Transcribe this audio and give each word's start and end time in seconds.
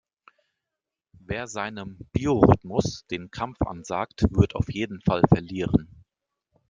Wer 1.19 1.45
seinem 1.45 1.99
Biorhythmus 2.11 3.05
den 3.11 3.29
Kampf 3.29 3.61
ansagt, 3.61 4.25
wird 4.31 4.55
auf 4.55 4.67
jeden 4.73 4.99
Fall 5.01 5.21
verlieren. 5.31 6.03